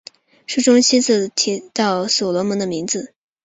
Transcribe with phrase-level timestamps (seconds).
[0.47, 3.13] 书中七次提到所罗门的名字。